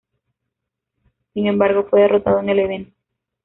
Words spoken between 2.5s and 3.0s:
evento.